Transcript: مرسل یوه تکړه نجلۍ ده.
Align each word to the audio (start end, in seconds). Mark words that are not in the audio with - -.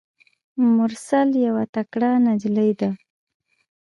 مرسل 0.75 1.29
یوه 1.45 1.63
تکړه 1.73 2.11
نجلۍ 2.25 2.71
ده. 2.79 2.89